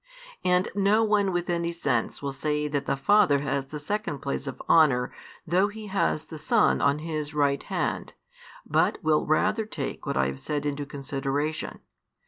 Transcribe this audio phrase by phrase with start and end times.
[0.43, 4.47] And no one with any sense will say that the Father has the second place
[4.47, 5.13] of honour
[5.45, 8.13] though He has the Son on His right hand,
[8.65, 11.81] but will rather take what I have said into consideration.